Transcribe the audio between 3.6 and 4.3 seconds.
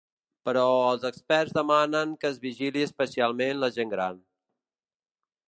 la gent gran.